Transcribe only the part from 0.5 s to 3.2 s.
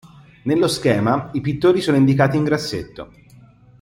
schema, i pittori sono indicati in grassetto.